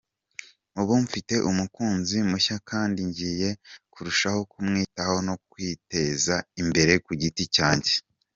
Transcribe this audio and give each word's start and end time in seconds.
Ubu 0.81 0.93
mfite 1.05 1.33
umukunzi 1.49 2.17
mushya 2.29 2.57
kandi 2.69 2.99
ngiye 3.09 3.49
kurushaho 3.93 4.39
kumwitaho 4.51 5.15
no 5.27 5.35
kwiteza 5.49 6.35
imbere 6.61 6.93
ku 7.05 7.11
giti 7.21 7.43
cyanjye. 7.55 7.93